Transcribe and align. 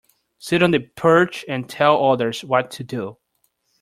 Sit 0.39 0.63
on 0.63 0.71
the 0.71 0.79
perch 0.79 1.45
and 1.47 1.69
tell 1.69 1.95
the 1.95 2.03
others 2.05 2.43
what 2.43 2.71
to 2.71 2.83
do. 2.83 3.17